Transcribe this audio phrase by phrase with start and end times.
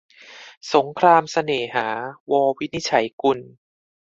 [0.73, 1.87] สงครามเสน่หา-
[2.31, 3.39] ว วินิจฉัยกุล